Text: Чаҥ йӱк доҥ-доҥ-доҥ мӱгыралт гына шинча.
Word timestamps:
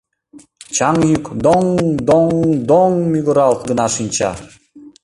Чаҥ 0.75 0.95
йӱк 1.09 1.25
доҥ-доҥ-доҥ 1.43 2.93
мӱгыралт 3.11 3.61
гына 3.69 3.85
шинча. 3.95 4.31